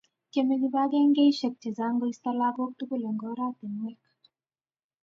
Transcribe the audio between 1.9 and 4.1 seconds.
koisto lagok tugul eng oratinwek